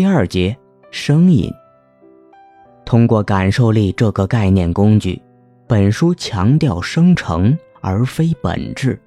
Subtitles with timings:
[0.00, 0.56] 第二节，
[0.90, 1.52] 声音。
[2.86, 5.20] 通过感受力这个概念工具，
[5.66, 8.98] 本书强调生成而非本质，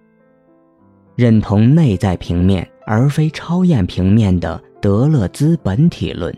[1.15, 6.31] 认同内在平面而非超验平面的德勒兹本体论。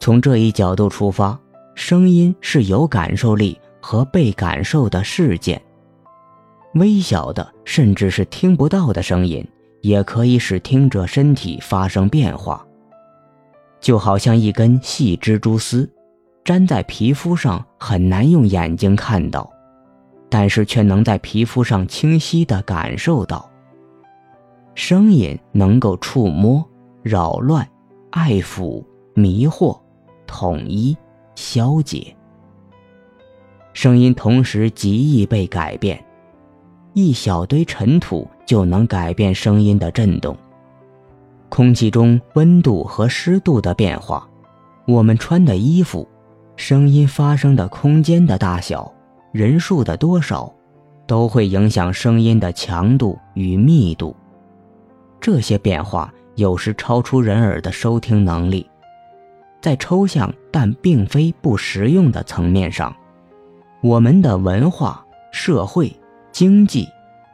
[0.00, 1.38] 从这一角度出发，
[1.76, 5.62] 声音是有感受力和被感受的事件。
[6.74, 9.46] 微小的，甚至是听不到的声音，
[9.82, 12.66] 也可以使听者身体发生变化。
[13.80, 15.90] 就好像一根细蜘蛛丝，
[16.44, 19.50] 粘在皮肤上很难用眼睛看到，
[20.28, 23.48] 但是却能在皮肤上清晰地感受到。
[24.74, 26.64] 声音能够触摸、
[27.02, 27.66] 扰乱、
[28.10, 28.84] 爱抚、
[29.14, 29.78] 迷惑、
[30.26, 30.96] 统一、
[31.34, 32.14] 消解。
[33.72, 36.02] 声音同时极易被改变，
[36.92, 40.36] 一小堆尘土就能改变声音的震动。
[41.50, 44.26] 空气中温度和湿度的变化，
[44.86, 46.08] 我们穿的衣服，
[46.56, 48.90] 声音发生的空间的大小，
[49.32, 50.50] 人数的多少，
[51.06, 54.16] 都会影响声音的强度与密度。
[55.20, 58.66] 这些变化有时超出人耳的收听能力。
[59.60, 62.94] 在抽象但并非不实用的层面上，
[63.82, 65.94] 我们的文化、社会、
[66.32, 66.88] 经济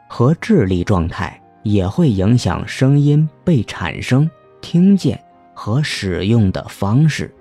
[0.09, 1.41] 和智力状态。
[1.69, 4.29] 也会影响声音被产生、
[4.61, 5.19] 听见
[5.53, 7.33] 和使用的方式。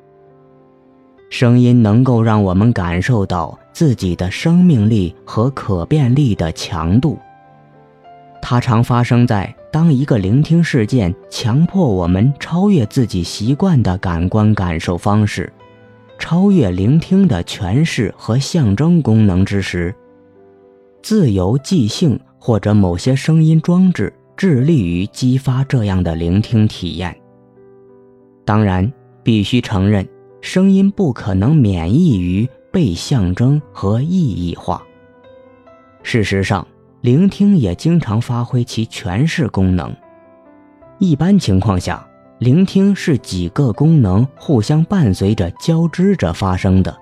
[1.31, 7.19] 声音能够让我们感受到自己的生命力和可变力的强度。
[8.41, 15.53] 它常发生在当一个聆听事件强迫我们超越自己习惯的感官感受方式，
[16.19, 19.95] 超越聆听的诠释和象征功能之时。
[21.03, 22.19] 自由即兴。
[22.39, 27.17] 或者某些声音装置致力于激发这样的聆听体验。
[28.45, 30.07] 当然，必须承认，
[30.41, 34.83] 声音不可能免疫于被象征和意义化。
[36.03, 36.67] 事实上，
[37.01, 39.95] 聆听也经常发挥其诠释功能。
[40.99, 42.07] 一般情况下，
[42.39, 46.97] 聆听是几个功能互相伴随着交织着发生的，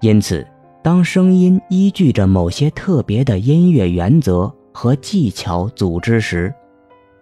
[0.00, 0.46] 因此。
[0.80, 6.54] 当声音依据着某些特别的音乐原则和技巧组织时，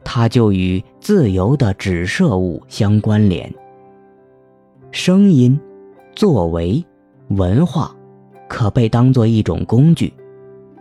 [0.04, 3.50] 它就与自由的指射物相关联。
[4.90, 5.58] 声音
[6.14, 6.84] 作为
[7.28, 7.96] 文化，
[8.46, 10.12] 可被当作一种工具，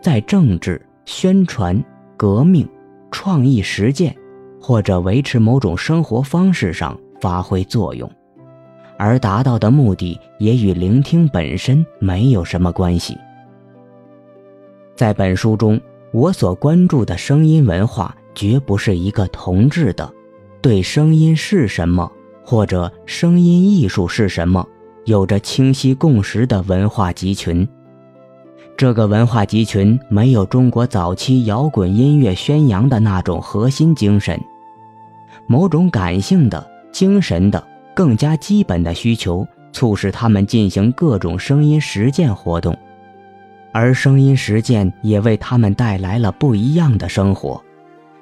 [0.02, 1.82] 在政治、宣传、
[2.18, 2.68] 革命、
[3.10, 4.14] 创意实践
[4.62, 8.12] 或者维持某种生活方式上发挥作用。
[8.98, 13.18] 而达到的目的也与聆听本身没有什么关系。
[14.94, 15.80] 在本书中，
[16.16, 20.14] 我所关注的声音文化绝不是一个同质的，
[20.62, 22.10] 对声音是什么
[22.42, 24.66] 或者声音艺术是什么
[25.04, 27.68] 有着清晰共识的文化集群。
[28.78, 34.42] 这个文化集群没有中国早期摇滚音乐宣扬的那种核心精神，
[35.48, 37.62] 某种感性的、精神的。
[37.94, 42.78] 更加基本的需求促使他们进行各种声音实践活动，
[43.78, 47.62] 而声音实践也为他们带来了不一样的生活，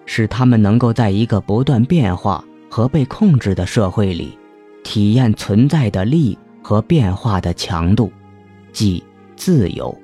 [0.03, 4.35] 使他们能够在一个不断变化和被控制的社会里，
[4.83, 8.11] 体验存在的力和变化的强度，
[8.71, 9.03] 即
[9.35, 9.95] 自由。